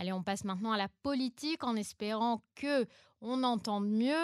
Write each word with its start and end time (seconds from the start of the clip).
Allez, 0.00 0.12
on 0.12 0.22
passe 0.22 0.44
maintenant 0.44 0.70
à 0.70 0.76
la 0.76 0.88
politique 1.02 1.64
en 1.64 1.74
espérant 1.74 2.44
que 2.54 2.86
on 3.20 3.42
entend 3.42 3.80
mieux. 3.80 4.14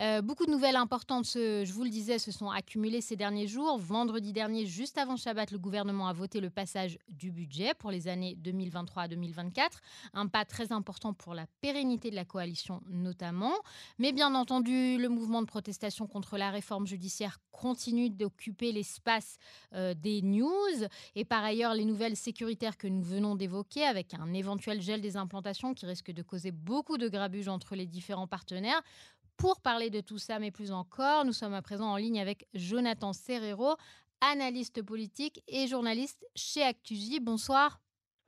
Euh, 0.00 0.22
beaucoup 0.22 0.46
de 0.46 0.50
nouvelles 0.50 0.76
importantes, 0.76 1.26
je 1.34 1.72
vous 1.72 1.84
le 1.84 1.90
disais, 1.90 2.18
se 2.18 2.30
sont 2.30 2.50
accumulées 2.50 3.00
ces 3.00 3.16
derniers 3.16 3.46
jours. 3.46 3.78
Vendredi 3.78 4.32
dernier, 4.32 4.66
juste 4.66 4.98
avant 4.98 5.16
Shabbat, 5.16 5.50
le 5.50 5.58
gouvernement 5.58 6.08
a 6.08 6.12
voté 6.12 6.40
le 6.40 6.50
passage 6.50 6.98
du 7.08 7.30
budget 7.30 7.74
pour 7.74 7.90
les 7.90 8.08
années 8.08 8.36
2023 8.36 9.04
à 9.04 9.08
2024. 9.08 9.80
Un 10.14 10.26
pas 10.28 10.44
très 10.44 10.72
important 10.72 11.12
pour 11.12 11.34
la 11.34 11.46
pérennité 11.60 12.10
de 12.10 12.16
la 12.16 12.24
coalition 12.24 12.80
notamment. 12.88 13.54
Mais 13.98 14.12
bien 14.12 14.34
entendu, 14.34 14.98
le 14.98 15.08
mouvement 15.08 15.42
de 15.42 15.46
protestation 15.46 16.06
contre 16.06 16.38
la 16.38 16.50
réforme 16.50 16.86
judiciaire 16.86 17.38
continue 17.50 18.08
d'occuper 18.08 18.70
l'espace 18.70 19.38
euh, 19.74 19.94
des 19.94 20.22
news. 20.22 20.48
Et 21.16 21.24
par 21.24 21.42
ailleurs, 21.42 21.74
les 21.74 21.84
nouvelles 21.84 22.16
sécuritaires 22.16 22.76
que 22.76 22.86
nous 22.86 23.02
venons 23.02 23.34
d'évoquer, 23.34 23.84
avec 23.84 24.14
un 24.14 24.32
éventuel 24.32 24.80
gel 24.80 25.00
des 25.00 25.16
implantations 25.16 25.74
qui 25.74 25.86
risque 25.86 26.12
de 26.12 26.22
causer 26.22 26.52
beaucoup 26.52 26.98
de 26.98 27.08
grabuge 27.08 27.48
entre 27.48 27.74
les 27.74 27.86
différents 27.86 28.27
partenaires. 28.28 28.82
Pour 29.36 29.60
parler 29.60 29.90
de 29.90 30.00
tout 30.00 30.18
ça, 30.18 30.38
mais 30.38 30.50
plus 30.50 30.72
encore, 30.72 31.24
nous 31.24 31.32
sommes 31.32 31.54
à 31.54 31.62
présent 31.62 31.92
en 31.92 31.96
ligne 31.96 32.20
avec 32.20 32.46
Jonathan 32.54 33.12
Serrero, 33.12 33.76
analyste 34.20 34.82
politique 34.82 35.42
et 35.46 35.66
journaliste 35.66 36.26
chez 36.34 36.62
Actugy. 36.62 37.20
Bonsoir. 37.20 37.80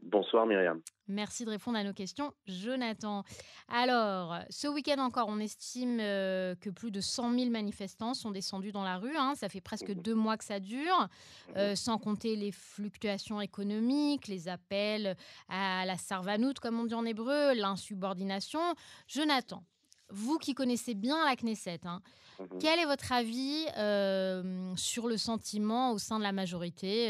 Bonsoir 0.02 0.46
Myriam. 0.46 0.80
Merci 1.08 1.44
de 1.44 1.50
répondre 1.50 1.76
à 1.76 1.82
nos 1.82 1.92
questions, 1.92 2.32
Jonathan. 2.46 3.24
Alors, 3.68 4.38
ce 4.48 4.68
week-end 4.68 5.00
encore, 5.00 5.26
on 5.28 5.40
estime 5.40 5.98
euh, 6.00 6.54
que 6.54 6.70
plus 6.70 6.92
de 6.92 7.00
100 7.00 7.36
000 7.36 7.50
manifestants 7.50 8.14
sont 8.14 8.30
descendus 8.30 8.70
dans 8.70 8.84
la 8.84 8.96
rue. 8.96 9.16
Hein. 9.16 9.34
Ça 9.34 9.48
fait 9.48 9.60
presque 9.60 9.88
mhm. 9.88 10.02
deux 10.02 10.14
mois 10.14 10.36
que 10.36 10.44
ça 10.44 10.60
dure, 10.60 11.08
euh, 11.56 11.70
mhm. 11.70 11.76
sans 11.76 11.98
compter 11.98 12.36
les 12.36 12.52
fluctuations 12.52 13.40
économiques, 13.40 14.28
les 14.28 14.46
appels 14.46 15.16
à 15.48 15.84
la 15.84 15.98
sarvanoute, 15.98 16.60
comme 16.60 16.78
on 16.78 16.84
dit 16.84 16.94
en 16.94 17.04
hébreu, 17.04 17.54
l'insubordination. 17.54 18.60
Jonathan, 19.08 19.64
vous 20.10 20.38
qui 20.38 20.54
connaissez 20.54 20.94
bien 20.94 21.24
la 21.24 21.36
Knesset, 21.36 21.80
hein, 21.84 22.00
mhm. 22.38 22.58
quel 22.60 22.78
est 22.78 22.86
votre 22.86 23.12
avis 23.12 23.66
euh, 23.78 24.74
sur 24.76 25.06
le 25.06 25.16
sentiment 25.16 25.92
au 25.92 25.98
sein 25.98 26.18
de 26.18 26.24
la 26.24 26.32
majorité 26.32 27.08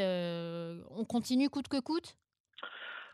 On 0.90 1.04
continue 1.04 1.48
coûte 1.48 1.68
que 1.68 1.80
coûte? 1.80 2.16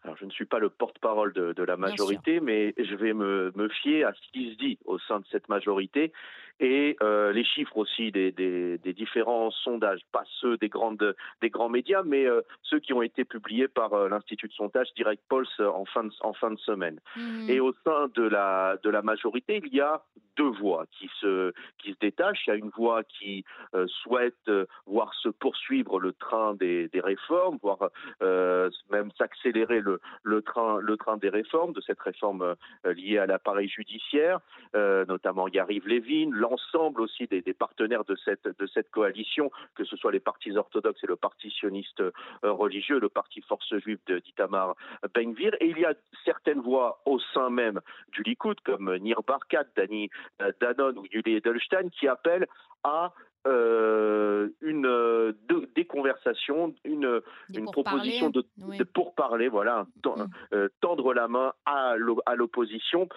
Alors, 0.07 0.17
je 0.19 0.25
ne 0.25 0.31
suis 0.31 0.45
pas 0.45 0.61
le 0.61 0.71
porte-parole 0.71 1.33
de, 1.33 1.63
la 1.65 1.77
majorité, 1.77 2.39
mais 2.39 2.75
je 2.79 2.95
vais 2.95 3.13
me, 3.13 3.53
me 3.57 3.69
fier 3.69 4.05
à 4.05 4.13
ce 4.15 4.21
qui 4.33 4.53
se 4.53 4.57
dit 4.57 4.79
au 4.85 5.01
sein 5.01 5.19
de 5.19 5.27
cette 5.33 5.49
majorité 5.49 6.13
et 6.61 6.97
euh, 7.03 7.33
les 7.33 7.45
chiffres 7.45 7.77
aussi 7.77 8.11
des, 8.11 8.33
des, 8.33 8.79
des, 8.79 8.93
différents 8.95 9.51
sondages, 9.51 10.01
pas 10.13 10.25
ceux 10.41 10.57
des, 10.57 10.69
grandes, 10.69 11.15
des 11.43 11.51
grands 11.51 11.69
médias, 11.69 12.03
mais 12.03 12.25
euh, 12.25 12.41
ceux 12.63 12.81
qui 12.81 12.93
ont 12.95 13.03
été 13.03 13.25
publiés 13.25 13.69
par 13.69 13.93
euh, 13.93 14.09
l'Institut 14.09 14.49
de 14.49 14.53
sondage 14.53 14.89
Direct 14.97 15.23
Pulse 15.29 15.61
en 15.61 15.85
fin 15.85 16.05
de, 16.05 16.11
en 16.21 16.33
fin 16.33 16.51
de 16.51 16.59
semaine. 16.59 16.99
Mmh. 17.17 17.51
Et 17.51 17.61
au 17.61 17.73
sein 17.85 18.09
de 18.15 18.23
la, 18.23 18.79
de 18.83 18.89
la 18.89 19.03
majorité, 19.03 19.61
il 19.65 19.75
y 19.75 19.81
a 19.81 20.03
deux 20.39 20.51
voix 20.51 20.87
qui 20.99 21.11
se, 21.21 21.53
qui 21.79 21.93
se 21.93 21.99
détachent. 22.01 22.47
Il 22.47 22.51
y 22.51 22.53
a 22.53 22.57
une 22.57 22.71
voix 22.71 23.03
qui 23.05 23.43
souhaite 23.87 24.51
voir 24.85 25.15
se 25.15 25.31
poursuivre 25.31 25.99
le 25.99 26.13
train 26.13 26.55
des, 26.55 26.89
des 26.89 27.01
réformes, 27.01 27.59
voire 27.63 27.89
même 28.21 29.11
s'accélérer 29.17 29.81
le, 29.81 29.99
le, 30.25 30.43
train, 30.43 30.79
le 30.79 30.99
train 30.99 31.17
des 31.17 31.31
réformes, 31.31 31.73
de 31.73 31.81
cette 31.81 32.01
réforme 32.01 32.55
liée 32.85 33.17
à 33.17 33.25
l'appareil 33.25 33.69
judiciaire, 33.69 34.41
notamment 34.75 35.49
Yariv 35.49 35.89
Levin, 35.89 36.29
l'ensemble 36.49 37.01
aussi 37.01 37.27
des, 37.27 37.43
partenaires 37.55 38.05
de 38.05 38.17
cette, 38.25 38.47
de 38.47 38.67
cette 38.67 38.91
coalition, 38.91 39.51
que 39.75 39.85
ce 39.85 39.97
soit 39.97 40.13
les 40.13 40.21
partis 40.21 40.57
orthodoxes 40.57 41.03
et 41.03 41.07
le 41.07 41.17
parti 41.17 41.51
sioniste 41.51 42.01
euh, 42.01 42.13
religieux, 42.43 42.99
le 43.01 43.09
parti 43.09 43.41
Force 43.43 43.77
juive 43.79 43.99
d'Itamar 44.07 44.77
Ben-Gvir. 45.15 45.55
Et 45.61 45.69
il 45.69 45.79
y 45.79 45.85
a 45.85 45.95
certaines 46.25 46.61
voix 46.61 47.01
au 47.05 47.19
sein 47.35 47.51
même 47.51 47.81
du 48.13 48.23
Likoud, 48.23 48.61
comme 48.61 48.95
Nir 48.97 49.23
Barkat, 49.27 49.65
Dani 49.77 50.11
euh, 50.43 50.53
Danon 50.61 50.95
ou 50.97 51.05
Yuli 51.11 51.37
Edelstein, 51.37 51.89
qui 51.91 52.07
appellent 52.09 52.47
à 52.85 53.13
euh, 53.47 54.49
une 54.61 55.35
des 55.75 55.85
conversations, 55.85 56.75
une, 56.85 57.23
une 57.55 57.71
proposition 57.71 58.31
de, 58.31 58.45
pour 58.93 59.15
parler, 59.15 59.49
voilà, 59.49 59.87
mm. 60.05 60.67
tendre 60.81 61.15
la 61.15 61.29
main 61.29 61.53
à 61.65 61.97
l'opposition. 61.97 63.09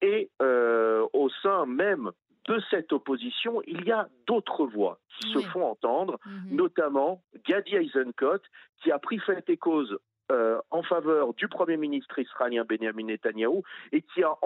Et 0.00 0.30
au 0.40 1.28
sein 1.42 1.64
même 1.66 2.10
de 2.46 2.60
cette 2.70 2.92
opposition, 2.92 3.62
il 3.66 3.84
y 3.84 3.92
a 3.92 4.08
d'autres 4.26 4.66
voix 4.66 4.98
qui 5.08 5.32
se 5.32 5.40
font 5.48 5.64
entendre, 5.64 6.18
mhm. 6.26 6.56
notamment 6.56 7.22
Gadi 7.46 7.76
Eisenkot, 7.76 8.40
qui 8.82 8.90
a 8.90 8.98
pris 8.98 9.18
fait 9.20 9.48
et 9.48 9.56
cause 9.56 9.98
euh, 10.30 10.60
en 10.70 10.82
faveur 10.82 11.34
du 11.34 11.48
Premier 11.48 11.76
ministre 11.76 12.18
israélien 12.18 12.64
Benjamin 12.64 13.04
Netanyahou 13.04 13.62
et 13.90 14.02
qui 14.02 14.22
a, 14.22 14.38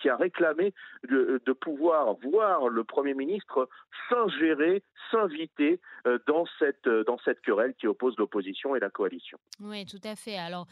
qui 0.00 0.08
a 0.08 0.16
réclamé 0.16 0.74
de, 1.08 1.52
pouvoir 1.52 2.14
voir 2.22 2.68
le 2.68 2.84
Premier 2.84 3.14
ministre 3.14 3.68
s'ingérer, 4.08 4.82
s'inviter 5.10 5.80
euh, 6.06 6.18
dans, 6.26 6.44
cette, 6.58 6.86
euh, 6.86 7.02
dans 7.04 7.18
cette 7.24 7.40
querelle 7.40 7.74
qui 7.74 7.86
oppose 7.86 8.14
l'opposition 8.18 8.76
et 8.76 8.80
la 8.80 8.90
coalition. 8.90 9.38
Oui, 9.58 9.84
tout 9.86 10.00
à 10.04 10.14
fait. 10.16 10.36
Alors, 10.36 10.66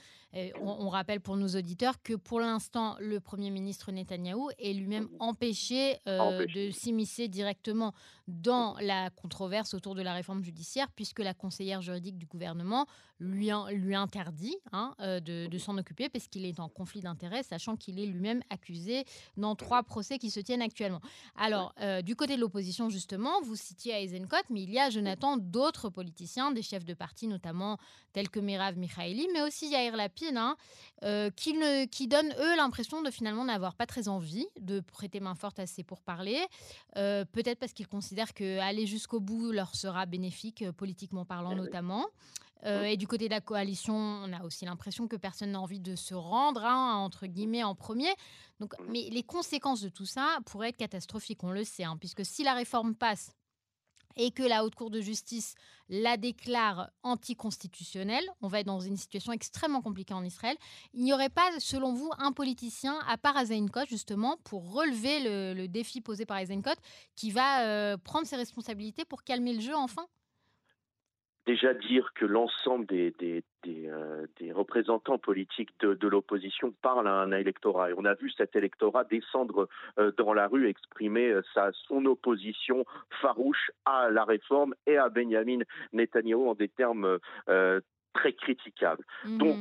on, 0.60 0.88
rappelle 0.88 1.20
pour 1.20 1.36
nos 1.36 1.48
auditeurs 1.48 1.94
que 2.02 2.14
pour 2.14 2.38
l'instant, 2.38 2.96
le 3.00 3.18
Premier 3.18 3.50
ministre 3.50 3.90
Netanyahou 3.90 4.50
est 4.58 4.74
lui-même 4.74 5.08
empêché, 5.20 5.96
de 6.06 6.70
s'immiscer 6.70 7.28
directement 7.28 7.94
dans 8.28 8.76
la 8.82 9.08
controverse 9.10 9.72
autour 9.72 9.94
de 9.94 10.02
la 10.02 10.12
réforme 10.12 10.42
judiciaire, 10.42 10.88
puisque 10.94 11.20
la 11.20 11.32
conseillère 11.32 11.80
juridique 11.80 12.18
du 12.18 12.26
gouvernement 12.26 12.86
lui, 13.20 13.50
lui 13.72 13.94
interdit 13.94 14.56
hein, 14.72 14.94
euh, 15.00 15.20
de, 15.20 15.58
s'en 15.58 15.76
occuper 15.76 16.08
parce 16.08 16.28
qu'il 16.28 16.44
est 16.44 16.60
en 16.60 16.68
conflit 16.68 17.00
d'intérêts, 17.00 17.42
sachant 17.42 17.76
qu'il 17.76 17.98
est 17.98 18.06
lui-même 18.06 18.42
accusé 18.50 19.04
dans 19.36 19.56
trois 19.56 19.82
procès 19.82 20.18
qui 20.18 20.30
se 20.30 20.40
tiennent 20.40 20.62
actuellement. 20.62 21.00
Alors, 21.36 21.74
euh, 21.80 22.00
du 22.02 22.14
côté 22.14 22.36
de 22.36 22.40
l'opposition, 22.40 22.90
justement, 22.90 23.40
vous 23.42 23.56
citiez 23.56 24.02
Eisenkot, 24.02 24.36
mais 24.50 24.62
il 24.62 24.70
y 24.70 24.78
a, 24.78 24.90
Jonathan, 24.90 25.36
d'autres 25.36 25.88
politiciens, 25.88 26.52
des 26.52 26.62
chefs 26.62 26.84
de 26.84 26.94
parti 26.94 27.26
notamment, 27.26 27.78
tels 28.12 28.28
que 28.28 28.40
Merav 28.40 28.76
Mikhaili, 28.78 29.28
mais 29.32 29.42
aussi 29.42 29.68
Yair 29.68 29.96
Lapid, 29.96 30.36
hein, 30.36 30.56
euh, 31.02 31.30
qui, 31.30 31.54
ne, 31.54 31.86
qui 31.86 32.06
donnent, 32.06 32.34
eux, 32.38 32.56
l'impression 32.56 33.02
de 33.02 33.10
finalement 33.10 33.44
n'avoir 33.44 33.74
pas 33.74 33.86
très 33.86 34.08
envie 34.08 34.46
de 34.60 34.80
prêter 34.80 35.18
main 35.20 35.34
forte 35.34 35.58
à 35.58 35.66
ces 35.66 35.82
pourparlers, 35.82 36.46
peut-être 36.94 37.58
parce 37.58 37.72
qu'ils 37.72 37.88
considèrent 37.88 38.34
qu'aller 38.34 38.86
jusqu'au 38.86 39.20
bout 39.20 39.52
leur 39.52 39.74
sera 39.74 40.06
bénéfique, 40.06 40.70
politiquement 40.72 41.24
parlant 41.24 41.52
eh 41.52 41.56
notamment. 41.56 42.06
Euh, 42.64 42.84
et 42.84 42.96
du 42.96 43.06
côté 43.06 43.26
de 43.26 43.30
la 43.30 43.40
coalition, 43.40 43.94
on 43.94 44.32
a 44.32 44.42
aussi 44.42 44.64
l'impression 44.64 45.06
que 45.06 45.16
personne 45.16 45.52
n'a 45.52 45.60
envie 45.60 45.80
de 45.80 45.94
se 45.94 46.14
rendre, 46.14 46.64
hein, 46.64 46.96
entre 46.96 47.26
guillemets, 47.26 47.62
en 47.62 47.74
premier. 47.74 48.12
Donc, 48.60 48.78
mmh. 48.78 48.84
mais 48.88 49.08
les 49.10 49.22
conséquences 49.22 49.80
de 49.80 49.88
tout 49.88 50.06
ça 50.06 50.38
pourraient 50.46 50.70
être 50.70 50.76
catastrophiques, 50.76 51.44
on 51.44 51.52
le 51.52 51.64
sait, 51.64 51.84
hein, 51.84 51.96
puisque 51.98 52.24
si 52.24 52.42
la 52.42 52.54
réforme 52.54 52.94
passe 52.94 53.32
et 54.18 54.32
que 54.32 54.42
la 54.42 54.64
Haute 54.64 54.74
Cour 54.74 54.90
de 54.90 55.00
justice 55.00 55.54
la 55.88 56.16
déclare 56.16 56.90
anticonstitutionnelle, 57.02 58.24
on 58.42 58.48
va 58.48 58.60
être 58.60 58.66
dans 58.66 58.80
une 58.80 58.96
situation 58.96 59.32
extrêmement 59.32 59.80
compliquée 59.80 60.12
en 60.12 60.24
Israël. 60.24 60.56
Il 60.92 61.02
n'y 61.02 61.14
aurait 61.14 61.30
pas, 61.30 61.48
selon 61.60 61.94
vous, 61.94 62.10
un 62.18 62.32
politicien, 62.32 62.98
à 63.08 63.16
part 63.16 63.36
Azainkot, 63.36 63.86
justement, 63.86 64.36
pour 64.44 64.72
relever 64.72 65.54
le, 65.54 65.66
défi 65.68 66.00
posé 66.00 66.26
par 66.26 66.36
Azainkot, 66.36 66.74
qui 67.14 67.30
va 67.30 67.62
euh, 67.62 67.96
prendre 67.96 68.26
ses 68.26 68.36
responsabilités 68.36 69.04
pour 69.04 69.22
calmer 69.22 69.54
le 69.54 69.60
jeu 69.60 69.74
enfin? 69.74 70.06
Déjà 71.48 71.72
dire 71.72 72.12
que 72.14 72.26
l'ensemble 72.26 72.84
des, 72.84 73.14
des, 73.18 73.42
euh, 73.88 74.26
représentants 74.52 75.16
politiques 75.16 75.70
de, 75.80 76.06
l'opposition 76.06 76.74
parlent 76.82 77.08
à 77.08 77.14
un 77.22 77.32
électorat. 77.32 77.90
Et 77.90 77.94
on 77.96 78.04
a 78.04 78.14
vu 78.14 78.30
cet 78.30 78.54
électorat 78.54 79.04
descendre 79.04 79.66
euh, 79.98 80.12
dans 80.18 80.34
la 80.34 80.46
rue, 80.46 80.68
exprimer 80.68 81.30
euh, 81.30 81.42
sa, 81.54 81.70
son 81.86 82.04
opposition 82.04 82.84
farouche 83.22 83.70
à 83.86 84.10
la 84.10 84.24
réforme 84.24 84.74
et 84.86 84.98
à 84.98 85.08
Benjamin 85.08 85.60
Netanyahu 85.94 86.48
en 86.48 86.54
des 86.54 86.68
termes 86.68 87.18
très 88.12 88.32
critiquables. 88.34 89.04
Mhm. 89.24 89.38
Donc, 89.38 89.56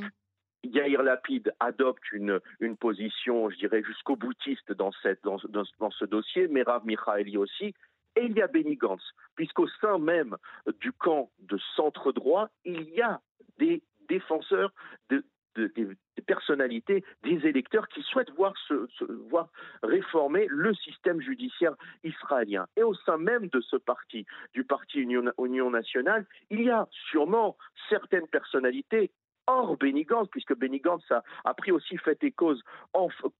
Yair 0.64 1.02
Lapid 1.02 1.52
adopte 1.58 2.12
une, 2.12 2.40
une 2.60 2.76
position, 2.76 3.48
je 3.48 3.56
dirais, 3.56 3.82
jusqu'au 3.82 4.16
boutiste 4.16 4.72
dans, 4.72 4.92
cette, 5.02 5.22
dans, 5.22 5.38
dans, 5.48 5.90
ce 5.90 6.04
dossier, 6.04 6.48
Merav 6.48 6.84
Mikhaeli 6.84 7.38
aussi, 7.38 7.74
et 8.18 8.24
il 8.24 8.32
y 8.32 8.42
a 8.42 8.48
Benny 8.48 8.76
Gantz, 8.76 9.02
puisqu'au 9.36 9.68
sein 9.80 9.98
même 9.98 10.36
du 10.80 10.92
camp 10.92 11.30
de 11.38 11.58
centre 11.76 12.12
droit, 12.12 12.48
il 12.64 12.82
y 12.90 13.00
a 13.00 13.20
des 13.58 13.82
défenseurs 14.08 14.72
de, 15.10 15.24
des 15.56 15.96
personnalités, 16.26 17.04
des 17.22 17.46
électeurs 17.46 17.88
qui 17.88 18.02
souhaitent 18.02 18.30
voir, 18.30 18.54
réformer 19.82 20.46
le 20.50 20.74
système 20.74 21.20
judiciaire 21.20 21.74
israélien. 22.04 22.66
Et 22.76 22.82
au 22.82 22.94
sein 22.94 23.18
même 23.18 23.48
de 23.48 23.60
ce 23.60 23.76
parti, 23.76 24.26
du 24.52 24.64
parti 24.64 25.00
Union, 25.00 25.70
nationale, 25.70 26.26
il 26.50 26.62
y 26.62 26.70
a 26.70 26.86
sûrement 27.10 27.56
certaines 27.88 28.28
personnalités 28.28 29.10
hors 29.46 29.76
Benny 29.76 30.04
Gantz, 30.04 30.28
puisque 30.30 30.54
Benny 30.54 30.80
Gantz 30.80 31.10
a, 31.10 31.54
pris 31.54 31.72
aussi 31.72 31.96
fait 31.96 32.22
et 32.22 32.32
cause 32.32 32.62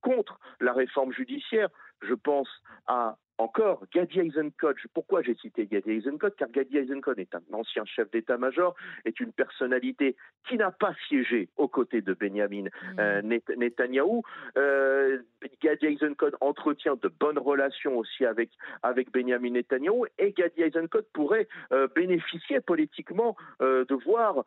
contre 0.01 0.39
la 0.61 0.73
réforme 0.73 1.13
judiciaire. 1.13 1.69
Je 2.03 2.15
pense 2.15 2.49
à 2.87 3.17
encore, 3.39 3.85
Gadi 3.95 4.19
Eisenkot, 4.21 4.75
pourquoi 4.93 5.23
j'ai 5.23 5.35
cité 5.37 5.67
Gadi 5.67 5.93
Eisenkot 5.93 6.31
Car 6.37 6.49
Gadi 6.51 6.77
Eisenkot 6.77 7.15
est 7.15 7.35
un 7.35 7.43
ancien 7.53 7.85
chef 7.85 8.11
d'état-major, 8.11 8.75
est 9.05 9.21
une 9.21 9.33
personnalité 9.33 10.17
qui 10.49 10.57
n'a 10.57 10.73
pas 10.73 10.93
siégé 11.07 11.49
aux 11.57 11.69
côtés 11.69 12.01
de 12.01 12.15
Benjamin 12.15 12.65
mmh. 12.65 13.01
euh, 13.01 13.23
Netanyahou. 13.57 14.23
Euh, 14.57 15.19
Gadi 15.63 15.87
Eisenkot 15.87 16.33
entretient 16.41 16.97
de 16.97 17.09
bonnes 17.09 17.39
relations 17.39 17.97
aussi 17.97 18.25
avec, 18.25 18.51
avec 18.83 19.13
Benjamin 19.13 19.51
Netanyahou 19.51 20.07
et 20.19 20.33
Gadi 20.33 20.63
Eisenkot 20.63 21.03
pourrait 21.13 21.47
euh, 21.73 21.87
bénéficier 21.95 22.61
politiquement 22.61 23.37
de 23.61 24.05
voir 24.05 24.45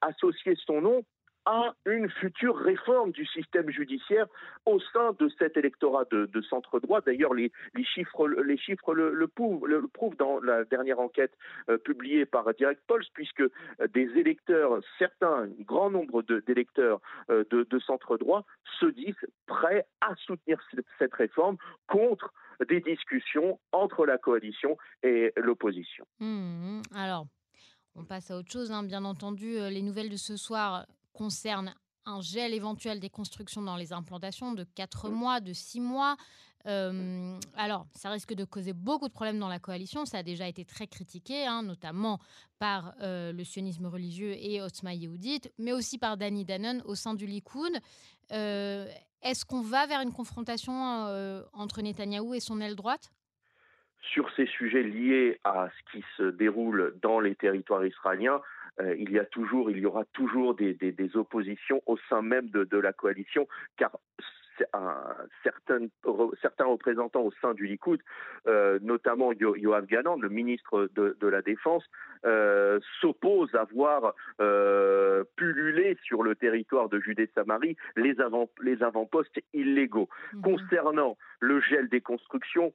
associer 0.00 0.54
son 0.66 0.80
nom 0.80 1.04
à 1.44 1.74
une 1.86 2.08
future 2.08 2.56
réforme 2.56 3.10
du 3.12 3.26
système 3.26 3.68
judiciaire 3.70 4.26
au 4.66 4.78
sein 4.92 5.12
de 5.18 5.28
cet 5.38 5.56
électorat 5.56 6.04
de, 6.10 6.40
centre 6.42 6.80
droit. 6.80 7.00
D'ailleurs, 7.00 7.34
les, 7.34 7.50
chiffres, 7.84 8.28
le, 8.28 9.26
prouvent, 9.26 10.16
dans 10.16 10.40
la 10.40 10.64
dernière 10.64 11.00
enquête 11.00 11.32
euh, 11.68 11.78
publiée 11.78 12.26
par 12.26 12.52
Direct 12.54 12.80
Pulse, 12.86 13.08
puisque 13.14 13.40
euh, 13.40 13.50
des 13.92 14.08
électeurs, 14.16 14.80
certains, 14.98 15.44
un 15.44 15.48
grand 15.60 15.90
nombre 15.90 16.22
d'électeurs 16.22 17.00
euh, 17.30 17.44
de, 17.50 17.78
centre 17.80 18.16
droit 18.16 18.44
se 18.78 18.86
disent 18.86 19.14
prêts 19.46 19.86
à 20.00 20.14
soutenir 20.16 20.58
cette, 20.98 21.14
réforme 21.14 21.56
contre 21.88 22.32
des 22.68 22.80
discussions 22.80 23.58
entre 23.72 24.06
la 24.06 24.18
coalition 24.18 24.76
et 25.02 25.32
l'opposition. 25.36 26.06
Mmh, 26.20 26.82
alors, 26.94 27.26
on 27.96 28.04
passe 28.04 28.30
à 28.30 28.36
autre 28.36 28.50
chose, 28.50 28.70
hein. 28.70 28.84
bien 28.84 29.04
entendu. 29.04 29.54
Les 29.70 29.82
nouvelles 29.82 30.10
de 30.10 30.16
ce 30.16 30.36
soir 30.36 30.86
concerne 31.12 31.74
un 32.04 32.20
gel 32.20 32.52
éventuel 32.52 32.98
des 33.00 33.10
constructions 33.10 33.62
dans 33.62 33.76
les 33.76 33.92
implantations 33.92 34.52
de 34.52 34.64
4 34.64 35.08
mmh. 35.08 35.12
mois, 35.12 35.40
de 35.40 35.52
6 35.52 35.80
mois. 35.80 36.16
alors, 36.64 37.86
ça 37.94 38.10
risque 38.10 38.34
de 38.34 38.44
causer 38.44 38.72
beaucoup 38.72 39.08
de 39.08 39.12
problèmes 39.12 39.38
dans 39.38 39.48
la 39.48 39.58
coalition. 39.58 40.04
Ça 40.04 40.18
a 40.18 40.22
déjà 40.22 40.48
été 40.48 40.64
très 40.64 40.86
critiqué, 40.86 41.46
hein, 41.46 41.62
notamment 41.62 42.18
par 42.58 42.94
le 43.00 43.42
sionisme 43.44 43.86
religieux 43.86 44.34
et 44.36 44.60
Otzma 44.62 44.94
Yehudit, 44.94 45.52
mais 45.58 45.72
aussi 45.72 45.98
par 45.98 46.16
Danny 46.16 46.44
Dannon 46.44 46.80
au 46.84 46.94
sein 46.94 47.14
du 47.14 47.26
Likoud. 47.26 47.72
Est-ce 48.30 49.44
qu'on 49.44 49.60
va 49.60 49.86
vers 49.86 50.00
une 50.00 50.12
confrontation 50.12 50.72
entre 51.52 51.82
Netanyahou 51.82 52.34
et 52.34 52.40
son 52.40 52.60
aile 52.60 52.76
droite? 52.76 53.12
Sur 54.12 54.28
ces 54.34 54.46
sujets 54.46 54.82
liés 54.82 55.40
à 55.44 55.68
ce 55.70 55.92
qui 55.92 56.04
se 56.16 56.24
déroule 56.24 56.98
dans 57.00 57.20
les 57.20 57.36
territoires 57.36 57.86
israéliens, 57.86 58.40
euh, 58.80 58.94
il 58.98 59.10
y 59.10 59.18
a 59.18 59.24
toujours, 59.24 59.70
il 59.70 59.78
y 59.78 59.86
aura 59.86 60.04
toujours 60.12 60.54
des, 60.54 60.76
oppositions 61.14 61.82
au 61.86 61.96
sein 62.08 62.22
même 62.22 62.48
de, 62.50 62.78
la 62.78 62.92
coalition, 62.92 63.46
car 63.76 63.98
certains, 65.42 65.86
certains, 66.40 66.64
représentants 66.64 67.22
au 67.22 67.32
sein 67.40 67.54
du 67.54 67.66
Likoud, 67.66 68.00
euh, 68.46 68.78
notamment 68.82 69.32
Yoav 69.32 69.86
Ganan, 69.86 70.16
le 70.20 70.28
ministre 70.28 70.88
de, 70.94 71.26
la 71.26 71.42
Défense, 71.42 71.84
euh, 72.24 72.78
s'opposent 73.00 73.54
à 73.54 73.64
voir 73.64 74.14
pulluler 75.36 75.98
sur 76.04 76.22
le 76.22 76.34
territoire 76.34 76.88
de 76.88 77.00
Judée-Samarie 77.00 77.76
les, 77.96 78.20
avant, 78.20 78.48
les 78.62 78.82
avant-postes 78.82 79.40
illégaux. 79.52 80.08
Mhm. 80.34 80.42
Concernant 80.42 81.16
le 81.40 81.60
gel 81.60 81.88
des 81.88 82.00
constructions, 82.00 82.72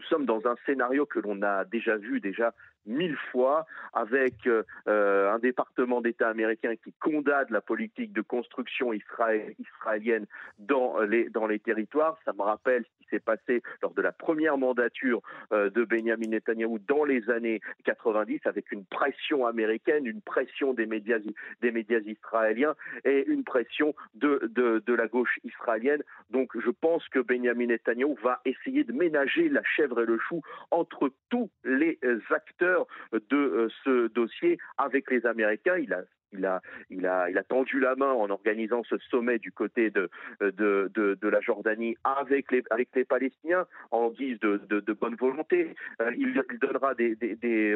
nous 0.00 0.04
sommes 0.04 0.24
dans 0.24 0.46
un 0.46 0.56
scénario 0.64 1.04
que 1.04 1.18
l'on 1.18 1.42
a 1.42 1.64
déjà 1.64 1.96
vu 1.96 2.20
déjà 2.20 2.54
mille 2.86 3.16
fois 3.30 3.66
avec 3.92 4.46
euh, 4.46 4.62
euh, 4.88 5.32
un 5.32 5.38
département 5.38 6.00
d'État 6.00 6.28
américain 6.28 6.74
qui 6.82 6.92
condamne 7.00 7.46
la 7.50 7.60
politique 7.60 8.12
de 8.12 8.22
construction 8.22 8.92
israélienne 8.92 10.26
dans 10.58 11.00
les, 11.00 11.28
dans 11.30 11.46
les 11.46 11.58
territoires. 11.58 12.18
Ça 12.24 12.32
me 12.32 12.42
rappelle 12.42 12.84
s'est 13.10 13.20
passé 13.20 13.62
lors 13.82 13.92
de 13.92 14.02
la 14.02 14.12
première 14.12 14.58
mandature 14.58 15.22
euh, 15.52 15.70
de 15.70 15.84
Benjamin 15.84 16.28
Netanyahu 16.28 16.78
dans 16.88 17.04
les 17.04 17.28
années 17.30 17.60
90 17.84 18.40
avec 18.44 18.72
une 18.72 18.84
pression 18.84 19.46
américaine, 19.46 20.06
une 20.06 20.20
pression 20.20 20.74
des 20.74 20.86
médias, 20.86 21.18
des 21.60 21.70
médias 21.70 22.00
israéliens 22.00 22.74
et 23.04 23.24
une 23.26 23.44
pression 23.44 23.94
de, 24.14 24.50
de, 24.54 24.82
de 24.84 24.94
la 24.94 25.06
gauche 25.06 25.38
israélienne. 25.44 26.02
Donc 26.30 26.58
je 26.58 26.70
pense 26.70 27.06
que 27.08 27.18
Benjamin 27.18 27.66
Netanyahu 27.66 28.14
va 28.22 28.40
essayer 28.44 28.84
de 28.84 28.92
ménager 28.92 29.48
la 29.48 29.62
chèvre 29.64 30.02
et 30.02 30.06
le 30.06 30.18
chou 30.18 30.42
entre 30.70 31.12
tous 31.28 31.50
les 31.64 31.98
acteurs 32.30 32.86
de 33.12 33.36
euh, 33.36 33.68
ce 33.84 34.08
dossier 34.08 34.58
avec 34.78 35.10
les 35.10 35.26
Américains. 35.26 35.76
Il 35.76 35.92
a 35.92 36.02
il 36.32 36.46
a, 36.46 36.60
il, 36.90 37.06
a, 37.06 37.30
il 37.30 37.38
a 37.38 37.42
tendu 37.42 37.80
la 37.80 37.96
main 37.96 38.12
en 38.12 38.30
organisant 38.30 38.82
ce 38.84 38.96
sommet 39.10 39.38
du 39.38 39.52
côté 39.52 39.90
de, 39.90 40.10
de, 40.40 41.28
la 41.28 41.40
Jordanie 41.40 41.96
avec 42.04 42.50
les, 42.52 42.62
avec 42.70 42.88
les 42.94 43.04
Palestiniens 43.04 43.66
en 43.90 44.10
guise 44.10 44.38
de, 44.40 44.92
bonne 44.92 45.16
volonté. 45.16 45.74
Euh, 46.00 46.12
il, 46.16 46.42
donnera 46.60 46.94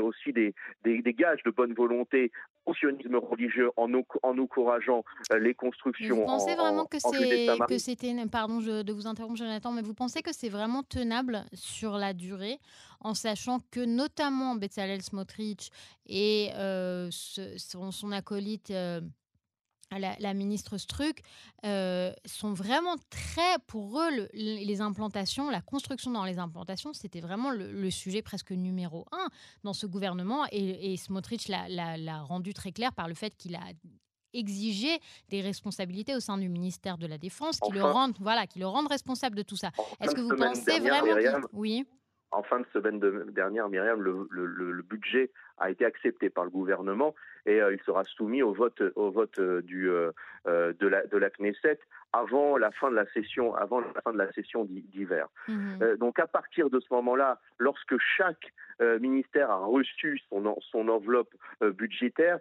aussi 0.03 0.33
des, 0.33 0.55
gages 0.85 1.43
de 1.45 1.51
bonne 1.51 1.75
volonté 1.75 2.33
au 2.67 2.75
sionisme 2.75 3.17
religieux 3.17 3.71
en, 3.77 3.91
en 3.93 4.39
encourageant 4.39 5.05
euh, 5.33 5.39
les 5.39 5.55
constructions. 5.55 6.17
Vous 6.17 6.25
pensez 6.25 6.55
vraiment 6.55 6.87
que 6.87 6.99
c'était, 6.99 7.47
pardon 8.31 8.59
de 8.59 8.93
vous 8.93 9.07
interrompre 9.07 9.37
Jonathan, 9.37 9.73
mais 9.73 9.83
vous 9.83 9.95
pensez 9.95 10.23
que 10.23 10.33
c'est 10.33 10.49
vraiment 10.49 10.83
tenable 10.83 11.45
sur 11.53 11.93
la 11.93 12.13
durée 12.13 12.59
en 13.01 13.15
sachant 13.15 13.61
que 13.71 13.85
notamment 13.85 14.55
Bezalel 14.55 15.03
Smotrich 15.03 15.71
et 16.07 16.51
euh, 16.55 17.09
son, 17.11 17.91
son, 17.91 18.13
acolyte 18.13 18.71
euh, 18.71 19.01
la, 19.91 20.35
ministre 20.35 20.79
Struck, 20.79 21.23
euh, 21.65 22.13
sont 22.25 22.53
vraiment 22.53 22.97
très, 23.11 23.59
pour 23.67 24.01
eux, 24.01 24.29
les 24.33 24.81
implantations, 24.81 25.51
la 25.51 25.61
construction 25.61 26.11
dans 26.11 26.25
les 26.25 26.39
implantations, 26.39 26.93
c'était 26.93 27.21
vraiment 27.21 27.51
le, 27.51 27.91
sujet 27.91 28.23
presque 28.23 28.51
numéro 28.51 29.07
un 29.13 29.29
dans 29.63 29.73
ce 29.73 29.87
gouvernement. 29.87 30.47
Et, 30.51 30.97
Smotrich 30.97 31.49
l'a 31.49 32.23
rendu 32.23 32.55
très 32.55 32.73
clair 32.73 32.93
par 32.93 33.09
le 33.09 33.15
fait 33.15 33.37
qu'il 33.37 33.55
a 33.55 33.65
exigé 34.33 34.99
des 35.29 35.41
responsabilités 35.41 36.15
au 36.15 36.21
sein 36.21 36.39
du 36.39 36.49
ministère 36.49 36.99
de 36.99 37.07
la 37.07 37.19
Défense, 37.19 37.61
qui 37.61 37.73
le 37.73 37.85
rendent, 37.85 38.17
voilà, 38.21 38.47
qui 38.47 38.59
le 38.59 38.67
rendent 38.67 38.89
responsable 38.89 39.37
de 39.37 39.43
tout 39.43 39.57
ça. 39.57 39.71
Est-ce 40.01 40.15
que 40.15 40.21
vous 40.21 40.37
pensez 40.37 40.81
vraiment, 40.81 41.47
oui 41.53 41.85
en 42.35 42.43
fin 42.43 42.61
de 42.61 42.67
semaine 42.73 42.99
dernière, 43.31 43.69
Myriam, 43.69 44.01
le, 44.03 44.83
budget 44.83 45.31
a 45.59 45.71
été 45.71 45.85
accepté 45.85 46.31
par 46.31 46.45
le 46.45 46.51
gouvernement 46.51 47.15
et 47.47 47.61
euh, 47.63 47.73
il 47.73 47.81
sera 47.83 48.05
soumis 48.05 48.43
au 48.43 48.53
vote, 48.53 48.83
au 48.97 49.11
vote 49.11 49.39
euh, 49.39 49.63
du, 49.63 49.89
euh, 49.89 50.11
de, 50.47 50.87
la, 50.87 51.07
de 51.07 51.17
la 51.17 51.31
Knesset 51.31 51.79
avant 52.13 52.57
la 52.57 52.71
fin 52.73 52.91
de 52.91 52.97
la 52.97 53.07
session, 53.13 53.55
avant 53.55 53.81
la 53.81 54.01
fin 54.03 54.13
de 54.13 54.19
la 54.19 54.33
session 54.33 54.65
d'hiver. 54.65 55.29
Mmh. 55.49 55.97
donc 55.99 56.19
à 56.19 56.27
partir 56.27 56.71
de 56.71 56.81
ce 56.81 56.87
moment-là, 56.93 57.41
lorsque 57.59 57.97
chaque 57.99 58.53
ministère 59.01 59.51
a 59.51 59.65
reçu 59.65 60.21
son, 60.29 60.57
son 60.61 60.89
enveloppe 60.89 61.35
budgétaire, 61.61 62.39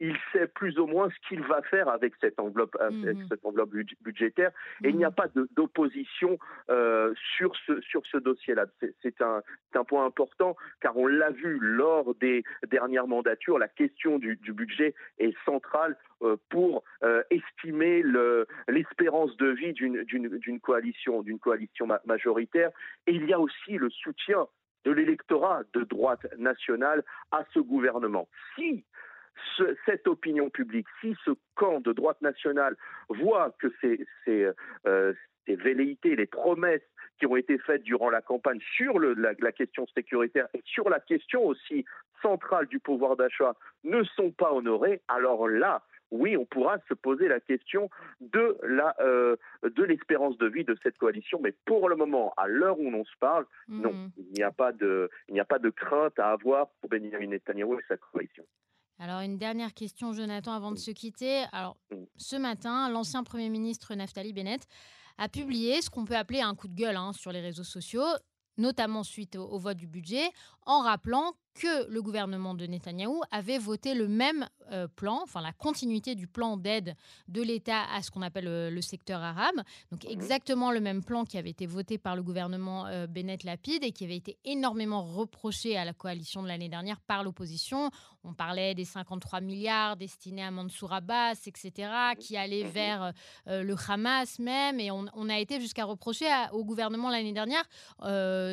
il 0.00 0.16
sait 0.32 0.46
plus 0.46 0.78
ou 0.78 0.86
moins 0.86 1.08
ce 1.10 1.28
qu'il 1.28 1.42
va 1.42 1.62
faire 1.62 1.88
avec 1.88 2.14
cette 2.20 2.38
enveloppe, 2.38 2.76
mhm. 2.90 3.26
cette 3.28 3.44
enveloppe 3.44 3.70
budgétaire. 4.02 4.50
Et 4.84 4.90
il 4.90 4.96
n'y 4.96 5.04
a 5.04 5.10
mhm. 5.10 5.14
pas 5.14 5.28
d'opposition 5.52 6.38
euh, 6.70 7.14
sur 7.36 7.54
ce, 7.66 7.80
sur 7.80 8.02
ce 8.06 8.18
dossier-là. 8.18 8.66
C'est 9.02 9.20
un, 9.20 9.42
un, 9.74 9.84
point 9.84 10.04
important, 10.04 10.56
car 10.80 10.96
on 10.96 11.06
l'a 11.06 11.30
vu 11.30 11.58
lors 11.60 12.14
des 12.16 12.44
dernières 12.68 13.06
mandatures, 13.06 13.58
la 13.58 13.68
question 13.68 14.18
du, 14.18 14.36
budget 14.36 14.94
est 15.18 15.36
centrale 15.44 15.96
euh, 16.22 16.36
pour 16.48 16.82
euh, 17.02 17.22
estimer 17.30 18.02
l'espérance 18.68 19.36
de 19.36 19.48
vie 19.48 19.72
d'une 19.72 20.60
coalition, 20.60 21.22
d'une 21.22 21.38
coalition 21.38 21.86
majoritaire. 22.04 22.70
Et 23.06 23.14
il 23.14 23.26
y 23.26 23.32
a 23.32 23.40
aussi 23.40 23.76
le 23.76 23.90
soutien 23.90 24.46
de 24.84 24.92
l'électorat 24.92 25.62
de 25.74 25.82
droite 25.82 26.26
nationale 26.38 27.02
à 27.32 27.44
ce 27.52 27.58
gouvernement. 27.58 28.28
Si 28.54 28.84
cette 29.84 30.06
opinion 30.06 30.50
publique, 30.50 30.86
si 31.00 31.14
ce 31.24 31.30
camp 31.54 31.80
de 31.80 31.92
droite 31.92 32.20
nationale 32.22 32.76
voit 33.08 33.54
que 33.58 33.72
ces, 33.80 34.06
ces, 34.24 34.50
euh, 34.86 35.12
velléités, 35.46 36.16
les 36.16 36.26
promesses 36.26 36.82
qui 37.18 37.26
ont 37.26 37.36
été 37.36 37.58
faites 37.58 37.82
durant 37.82 38.10
la 38.10 38.20
campagne 38.20 38.60
sur 38.76 38.98
la, 38.98 39.52
question 39.52 39.86
sécuritaire 39.94 40.48
et 40.54 40.62
sur 40.64 40.88
la 40.90 41.00
question 41.00 41.44
aussi 41.44 41.84
centrale 42.20 42.66
du 42.66 42.78
pouvoir 42.78 43.16
d'achat 43.16 43.54
ne 43.84 44.02
sont 44.02 44.30
pas 44.32 44.52
honorées, 44.52 45.00
alors 45.08 45.48
là, 45.48 45.82
oui, 46.10 46.36
on 46.36 46.44
pourra 46.44 46.78
se 46.88 46.94
poser 46.94 47.26
la 47.26 47.40
question 47.40 47.90
de 48.20 48.56
la 48.62 48.94
euh, 49.00 49.36
de 49.62 49.82
l'espérance 49.82 50.38
de 50.38 50.46
vie 50.46 50.64
de 50.64 50.76
cette 50.82 50.98
coalition. 50.98 51.40
Mais 51.42 51.52
pour 51.64 51.88
le 51.88 51.96
moment, 51.96 52.32
à 52.36 52.46
l'heure 52.46 52.78
où 52.78 52.90
l'on 52.90 53.04
se 53.04 53.16
parle, 53.18 53.44
non, 53.68 54.10
il 54.16 54.32
n'y 54.32 54.42
a 54.42 54.52
pas 54.52 54.72
de 54.72 55.10
il 55.28 55.34
n'y 55.34 55.40
a 55.40 55.44
pas 55.44 55.58
de 55.58 55.70
crainte 55.70 56.18
à 56.18 56.30
avoir 56.30 56.68
pour 56.80 56.90
Benjamin 56.90 57.26
Netanyahu 57.26 57.74
et 57.74 57.84
sa 57.88 57.96
coalition. 57.96 58.44
Alors, 58.98 59.20
une 59.20 59.36
dernière 59.36 59.74
question, 59.74 60.14
Jonathan, 60.14 60.52
avant 60.52 60.72
de 60.72 60.78
se 60.78 60.90
quitter. 60.90 61.44
Alors, 61.52 61.76
ce 62.16 62.36
matin, 62.36 62.88
l'ancien 62.88 63.24
Premier 63.24 63.50
ministre 63.50 63.94
Naftali 63.94 64.32
Bennett 64.32 64.66
a 65.18 65.28
publié 65.28 65.82
ce 65.82 65.90
qu'on 65.90 66.06
peut 66.06 66.16
appeler 66.16 66.40
un 66.40 66.54
coup 66.54 66.66
de 66.66 66.74
gueule 66.74 66.96
hein, 66.96 67.12
sur 67.12 67.30
les 67.30 67.40
réseaux 67.40 67.64
sociaux, 67.64 68.06
notamment 68.56 69.02
suite 69.02 69.36
au, 69.36 69.58
vote 69.58 69.76
du 69.76 69.86
budget, 69.86 70.30
en 70.64 70.80
rappelant 70.80 71.34
que 71.56 71.90
le 71.90 72.02
gouvernement 72.02 72.54
de 72.54 72.66
Netanyahou 72.66 73.22
avait 73.30 73.58
voté 73.58 73.94
le 73.94 74.08
même 74.08 74.46
euh, 74.72 74.88
plan, 74.88 75.20
enfin 75.22 75.40
la 75.40 75.52
continuité 75.52 76.14
du 76.14 76.26
plan 76.26 76.56
d'aide 76.56 76.96
de 77.28 77.40
l'État 77.40 77.84
à 77.94 78.02
ce 78.02 78.10
qu'on 78.10 78.22
appelle 78.22 78.48
euh, 78.48 78.70
le 78.70 78.82
secteur 78.82 79.22
arabe. 79.22 79.54
Donc 79.90 80.04
mhm. 80.04 80.10
exactement 80.10 80.70
le 80.70 80.80
même 80.80 81.02
plan 81.02 81.24
qui 81.24 81.38
avait 81.38 81.50
été 81.50 81.66
voté 81.66 81.98
par 81.98 82.16
le 82.16 82.22
gouvernement 82.22 82.86
euh, 82.86 83.06
Bennett-Lapide 83.06 83.84
et 83.84 83.92
qui 83.92 84.04
avait 84.04 84.16
été 84.16 84.38
énormément 84.44 85.02
reproché 85.04 85.76
à 85.76 85.84
la 85.84 85.92
coalition 85.92 86.42
de 86.42 86.48
l'année 86.48 86.68
dernière 86.68 87.00
par 87.00 87.24
l'opposition. 87.24 87.90
On 88.24 88.34
parlait 88.34 88.74
des 88.74 88.84
53 88.84 89.40
milliards 89.40 89.96
destinés 89.96 90.42
à 90.42 90.50
Mansour 90.50 90.92
Abbas, 90.92 91.40
etc., 91.46 91.70
mhm. 91.78 92.16
qui 92.18 92.36
allaient 92.36 92.64
mhm. 92.64 92.70
vers 92.70 93.12
le 93.46 93.74
Hamas 93.88 94.40
même. 94.40 94.80
Et 94.80 94.90
on, 94.90 95.28
a 95.28 95.38
été 95.38 95.60
jusqu'à 95.60 95.84
reprocher 95.84 96.26
au 96.52 96.64
gouvernement 96.64 97.08
l'année 97.08 97.32
dernière 97.32 97.64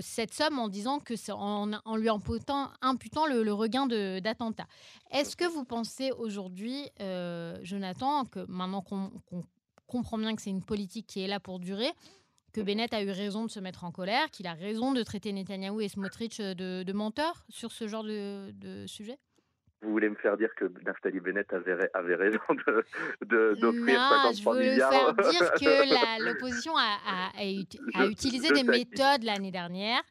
cette 0.02 0.34
somme 0.34 0.60
en 0.60 0.68
disant 0.68 1.00
que 1.00 1.16
en, 1.32 1.72
en 1.86 1.96
lui 1.96 2.10
imputant, 2.10 2.70
imputant 2.94 3.26
le, 3.28 3.44
le 3.44 3.54
regain 3.54 3.88
d'attentats. 3.88 4.68
Est-ce 5.12 5.36
que 5.36 5.46
vous 5.46 5.66
pensez 5.66 6.12
aujourd'hui, 6.12 6.90
euh, 7.02 7.58
Jonathan, 7.64 8.26
que 8.26 8.46
maintenant 8.48 8.82
qu'on 8.82 9.12
comprend 9.88 10.18
bien 10.18 10.36
que 10.36 10.42
c'est 10.42 10.50
une 10.50 10.64
politique 10.64 11.08
qui 11.08 11.24
est 11.24 11.28
là 11.28 11.40
pour 11.40 11.60
durer, 11.60 11.92
que 12.54 12.62
Bennett 12.62 12.94
a 12.94 13.04
eu 13.04 13.10
raison 13.10 13.46
de 13.46 13.50
se 13.50 13.60
mettre 13.60 13.84
en 13.84 13.92
colère, 13.92 14.30
qu'il 14.32 14.48
a 14.48 14.54
raison 14.54 14.94
de 14.94 15.02
traiter 15.04 15.32
Netanyahou 15.34 15.82
et 15.82 15.88
Smotrich 15.88 16.40
de, 16.40 16.84
de 16.84 16.94
menteurs 16.94 17.46
sur 17.50 17.72
ce 17.72 17.88
genre 17.88 18.04
de, 18.04 18.86
sujet? 18.88 19.18
Vous 19.82 19.92
voulez 19.92 20.08
me 20.08 20.16
faire 20.16 20.38
dire 20.38 20.50
que 20.56 20.72
Naftali 20.86 21.20
Bennett 21.20 21.52
avait, 21.52 21.90
avait 21.94 22.16
raison 22.16 22.40
d'offrir 23.22 24.00
53 24.00 24.58
milliards 24.58 24.92
Je 24.92 25.26
veux 25.26 25.32
faire 25.32 25.32
dire 25.32 25.52
que 25.54 26.26
l'opposition 26.26 26.74
a, 26.78 27.32
a, 27.36 28.06
utilisé 28.06 28.54
des 28.54 28.64
méthodes 28.64 29.24
l'année 29.24 29.52
dernière 29.52 30.02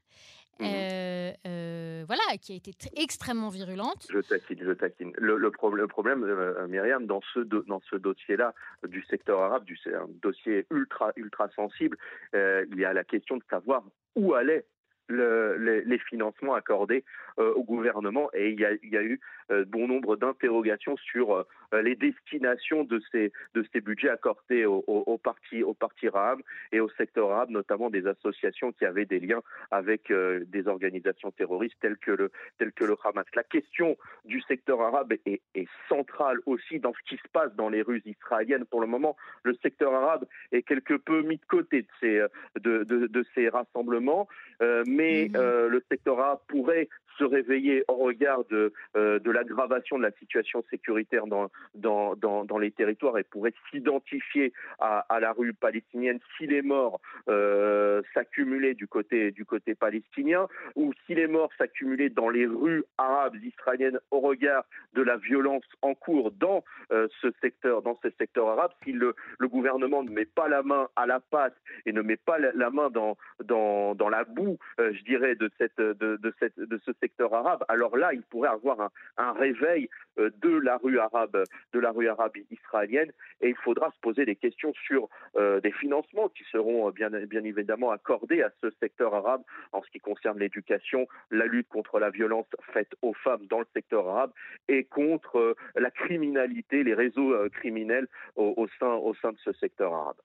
Mmh 0.63 0.73
euh, 0.73 1.33
euh, 1.47 2.05
voilà, 2.07 2.23
qui 2.41 2.53
a 2.53 2.57
été 2.57 2.73
extrêmement 2.97 3.49
virulente. 3.49 4.07
Je 4.11 4.19
taquine, 4.21 4.59
je 4.63 4.73
taquine. 4.73 5.13
Le, 5.19 5.51
problème, 5.51 6.25
euh, 6.25 6.67
Myriam, 6.67 7.07
dans 7.07 7.21
ce, 7.33 7.41
dans 7.41 7.81
ce 7.91 7.97
dossier-là 7.97 8.55
du 8.87 9.03
secteur 9.05 9.41
arabe, 9.41 9.65
du, 9.65 9.79
un 9.87 10.09
dossier 10.23 10.67
ultra, 10.71 11.13
ultra 11.17 11.49
sensible, 11.51 11.97
il 12.35 12.79
y 12.79 12.85
a 12.85 12.93
la 12.93 13.05
question 13.05 13.37
de 13.37 13.45
savoir 13.49 13.83
où 14.15 14.35
allait 14.35 14.67
les, 15.13 15.99
financements 15.99 16.55
accordés 16.55 17.05
au 17.37 17.63
gouvernement 17.63 18.31
et 18.35 18.51
il 18.51 18.61
y 18.61 18.97
a, 18.97 19.03
eu 19.03 19.21
bon 19.67 19.89
nombre 19.89 20.17
d'interrogations 20.17 20.97
sur 20.97 21.45
euh, 21.75 21.83
les 21.83 21.95
destinations 21.95 22.85
de 22.85 23.01
ces, 23.11 23.33
de 23.55 23.65
ces 23.73 23.81
budgets 23.81 24.11
accordés 24.11 24.67
aux, 24.67 25.19
partis, 25.23 25.63
aux 25.63 25.75
partis 25.75 26.09
arabes 26.09 26.41
et 26.71 26.81
au 26.81 26.89
secteur 26.91 27.31
arabe, 27.31 27.51
notamment 27.51 27.91
des 27.91 28.07
associations 28.07 28.73
qui 28.73 28.85
avaient 28.85 29.07
des 29.07 29.21
liens 29.21 29.43
avec 29.71 30.11
euh, 30.11 30.45
des 30.49 30.67
organisations 30.69 31.31
terroristes 31.31 31.77
telles 31.81 31.97
que, 31.97 32.11
le, 32.11 32.31
telles 32.59 32.73
que 32.73 32.85
le 32.85 32.97
Hamas. 33.05 33.25
La 33.35 33.43
question 33.43 33.97
du 34.25 34.41
secteur 34.43 34.81
arabe 34.81 35.15
est, 35.25 35.41
centrale 35.89 36.39
aussi 36.47 36.79
dans 36.81 36.93
ce 36.93 37.09
qui 37.09 37.17
se 37.17 37.29
passe 37.33 37.55
dans 37.55 37.69
les 37.69 37.83
rues 37.83 38.03
israéliennes. 38.05 38.65
Pour 38.65 38.81
le 38.81 38.87
moment, 38.87 39.17
le 39.43 39.55
secteur 39.63 39.95
arabe 39.95 40.27
est 40.51 40.63
quelque 40.63 40.95
peu 40.95 41.23
mis 41.23 41.37
de 41.37 41.45
côté 41.47 41.83
de 41.83 41.89
ces, 42.01 42.21
de, 42.61 42.85
de, 42.85 43.25
ces 43.35 43.49
rassemblements, 43.49 44.29
euh, 44.61 44.85
mais 45.03 45.29
mmh 45.29 45.69
le 45.73 45.83
secteur 45.91 46.19
arabe 46.21 46.41
pourrait 46.49 46.89
se 47.19 47.25
réveiller 47.25 47.85
au 47.89 47.95
regard 47.95 48.45
de, 48.45 48.73
de 48.95 49.31
l'aggravation 49.31 49.99
de 49.99 50.03
la 50.03 50.13
situation 50.13 50.65
sécuritaire 50.71 51.27
dans, 51.27 51.51
dans, 51.75 52.15
dans, 52.17 52.59
les 52.59 52.71
territoires 52.71 53.19
et 53.19 53.25
pourrait 53.25 53.55
s'identifier 53.71 54.53
à, 54.79 55.19
la 55.21 55.33
rue 55.33 55.53
palestinienne 55.53 56.19
si 56.37 56.47
les 56.47 56.63
morts 56.63 57.01
euh, 57.29 58.03
s'accumulaient 58.15 58.75
du 58.75 58.87
côté, 58.87 59.31
du 59.31 59.45
côté 59.45 59.75
palestinien 59.75 60.47
ou 60.75 60.93
si 61.07 61.15
les 61.15 61.27
morts 61.27 61.51
s'accumulaient 61.59 62.11
dans 62.11 62.29
les 62.29 62.47
rues 62.47 62.85
arabes 62.99 63.37
israéliennes 63.43 63.99
au 64.11 64.21
regard 64.21 64.65
de 64.95 65.03
la 65.03 65.17
violence 65.17 65.65
en 65.83 65.95
cours 65.95 66.31
dans 66.33 66.65
euh, 66.93 67.09
ce 67.21 67.29
secteur, 67.41 67.83
dans 67.83 67.99
ce 68.03 68.09
secteur 68.19 68.49
arabe, 68.49 68.73
si 68.85 68.93
le, 68.93 69.15
le, 69.39 69.49
gouvernement 69.49 70.03
ne 70.03 70.11
met 70.11 70.25
pas 70.25 70.49
la 70.49 70.63
main 70.63 70.89
à 70.97 71.07
la 71.07 71.21
pâte 71.21 71.57
et 71.87 71.93
ne 71.93 72.03
met 72.03 72.17
pas 72.17 72.39
la, 72.39 72.71
main 72.71 72.91
dans, 72.91 73.17
dans, 73.45 73.95
dans 73.95 74.09
la 74.09 74.25
boue, 74.25 74.59
euh, 74.83 74.93
je 74.93 75.05
dirais, 75.05 75.35
de, 75.35 75.51
ce 75.59 76.93
secteur 77.01 77.35
arabe, 77.35 77.65
alors 77.69 77.97
là, 77.97 78.13
il 78.13 78.23
pourrait 78.23 78.51
avoir 78.51 78.91
un, 79.17 79.33
réveil 79.33 79.89
de 80.17 80.51
la 80.51 80.77
rue 80.77 80.99
arabe 80.99 81.45
de 81.73 81.81
la 81.81 81.91
rue 81.91 82.09
arabe 82.09 82.33
israélienne 82.51 83.13
et 83.41 83.49
il 83.49 83.57
faudra 83.57 83.91
se 83.91 84.01
poser 84.01 84.25
des 84.25 84.37
questions 84.37 84.73
sur 84.87 85.09
euh, 85.37 85.61
des 85.61 85.73
financements 85.73 86.29
qui 86.29 86.45
seront 86.51 86.89
euh, 86.89 86.93
bien, 86.93 87.13
évidemment 87.13 87.91
accordés 87.91 88.43
à 88.43 88.51
ce 88.61 88.71
secteur 88.81 89.15
arabe 89.15 89.43
en 89.73 89.83
ce 89.83 89.91
qui 89.91 89.99
concerne 89.99 90.39
l'éducation, 90.39 91.07
la 91.31 91.47
lutte 91.47 91.69
contre 91.69 91.99
la 91.99 92.11
violence 92.11 92.47
faite 92.73 92.95
aux 93.03 93.15
femmes 93.15 93.47
dans 93.47 93.61
le 93.61 93.67
secteur 93.75 94.09
arabe 94.09 94.33
et 94.69 94.85
contre 94.85 95.39
euh, 95.39 95.55
la 95.77 95.91
criminalité, 95.91 96.85
les 96.85 96.95
réseaux 96.95 97.35
criminels 97.51 98.07
au 98.37 98.67
sein 98.79 99.33
de 99.33 99.39
ce 99.39 99.53
secteur 99.53 99.93
arabe. 99.93 100.17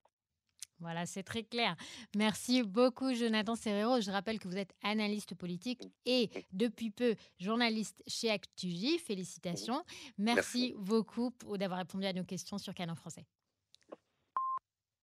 Voilà, 0.79 1.05
c'est 1.05 1.23
très 1.23 1.43
clair. 1.43 1.75
Merci 2.15 2.63
beaucoup, 2.63 3.13
Jonathan 3.13 3.55
Serrero. 3.55 3.99
Je 3.99 4.11
rappelle 4.11 4.39
que 4.39 4.47
vous 4.47 4.57
êtes 4.57 4.73
analyste 4.83 5.33
politique 5.35 5.81
et 6.05 6.29
depuis 6.51 6.91
peu 6.91 7.15
journaliste 7.39 8.03
chez 8.07 8.29
ActuJ. 8.29 8.99
Félicitations. 8.99 9.83
Merci, 10.17 10.73
beaucoup 10.77 11.33
d'avoir 11.57 11.79
répondu 11.79 12.05
à 12.05 12.13
nos 12.13 12.23
questions 12.23 12.57
sur 12.57 12.73
Canon 12.73 12.95
Français. 12.95 13.25